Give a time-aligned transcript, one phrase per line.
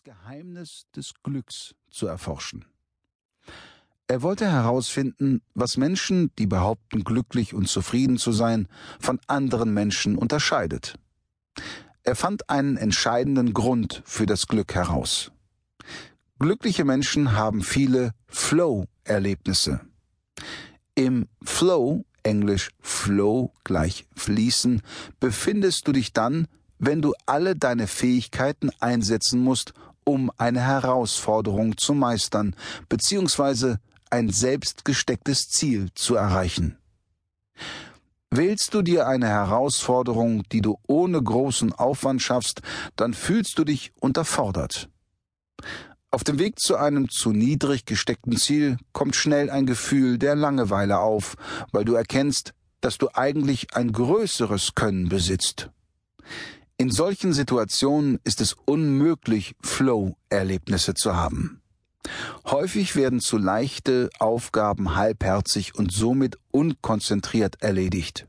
[0.00, 2.64] das Geheimnis des Glücks zu erforschen.
[4.06, 8.68] Er wollte herausfinden, was Menschen, die behaupten, glücklich und zufrieden zu sein,
[8.98, 10.94] von anderen Menschen unterscheidet.
[12.02, 15.32] Er fand einen entscheidenden Grund für das Glück heraus.
[16.38, 19.80] Glückliche Menschen haben viele Flow-Erlebnisse.
[20.94, 24.82] Im Flow, englisch Flow gleich fließen,
[25.18, 26.46] befindest du dich dann,
[26.78, 29.74] wenn du alle deine Fähigkeiten einsetzen musst,
[30.04, 32.54] um eine Herausforderung zu meistern,
[32.88, 33.78] beziehungsweise
[34.10, 36.76] ein selbst gestecktes Ziel zu erreichen.
[38.30, 42.62] Wählst du dir eine Herausforderung, die du ohne großen Aufwand schaffst,
[42.94, 44.88] dann fühlst du dich unterfordert.
[46.12, 50.98] Auf dem Weg zu einem zu niedrig gesteckten Ziel kommt schnell ein Gefühl der Langeweile
[50.98, 51.36] auf,
[51.72, 55.70] weil du erkennst, dass du eigentlich ein größeres Können besitzt.
[56.80, 61.60] In solchen Situationen ist es unmöglich, Flow-Erlebnisse zu haben.
[62.46, 68.28] Häufig werden zu leichte Aufgaben halbherzig und somit unkonzentriert erledigt.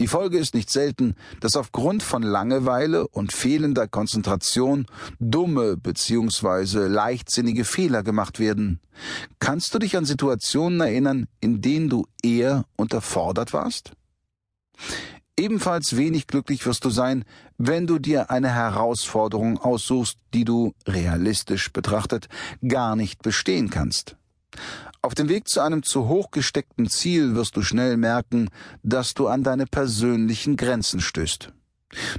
[0.00, 4.84] Die Folge ist nicht selten, dass aufgrund von Langeweile und fehlender Konzentration
[5.18, 6.88] dumme bzw.
[6.88, 8.80] leichtsinnige Fehler gemacht werden.
[9.38, 13.92] Kannst du dich an Situationen erinnern, in denen du eher unterfordert warst?
[15.38, 17.24] Ebenfalls wenig glücklich wirst du sein,
[17.56, 22.28] wenn du dir eine Herausforderung aussuchst, die du, realistisch betrachtet,
[22.66, 24.16] gar nicht bestehen kannst.
[25.00, 28.50] Auf dem Weg zu einem zu hoch gesteckten Ziel wirst du schnell merken,
[28.82, 31.50] dass du an deine persönlichen Grenzen stößt.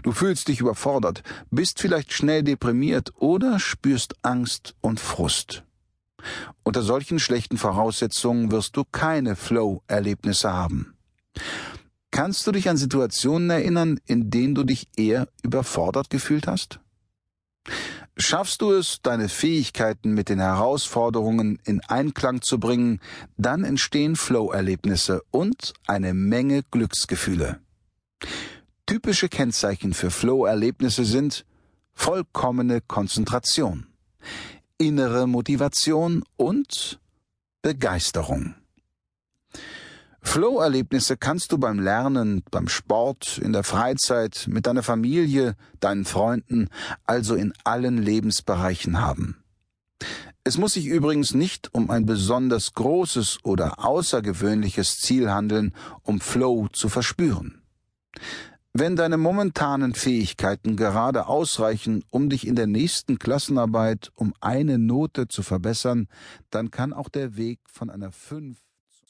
[0.01, 5.63] Du fühlst dich überfordert, bist vielleicht schnell deprimiert oder spürst Angst und Frust.
[6.63, 10.92] Unter solchen schlechten Voraussetzungen wirst du keine Flow-Erlebnisse haben.
[12.13, 16.79] Kannst du dich an Situationen erinnern, in denen du dich eher überfordert gefühlt hast?
[18.15, 22.99] Schaffst du es, deine Fähigkeiten mit den Herausforderungen in Einklang zu bringen,
[23.37, 27.61] dann entstehen Flow-Erlebnisse und eine Menge Glücksgefühle.
[28.85, 31.47] Typische Kennzeichen für Flow-Erlebnisse sind
[31.95, 33.87] vollkommene Konzentration,
[34.77, 36.99] innere Motivation und
[37.63, 38.53] Begeisterung.
[40.23, 46.69] Flow-Erlebnisse kannst du beim Lernen, beim Sport, in der Freizeit, mit deiner Familie, deinen Freunden,
[47.05, 49.43] also in allen Lebensbereichen haben.
[50.43, 56.67] Es muss sich übrigens nicht um ein besonders großes oder außergewöhnliches Ziel handeln, um Flow
[56.71, 57.61] zu verspüren.
[58.73, 65.27] Wenn deine momentanen Fähigkeiten gerade ausreichen, um dich in der nächsten Klassenarbeit um eine Note
[65.27, 66.07] zu verbessern,
[66.49, 68.57] dann kann auch der Weg von einer 5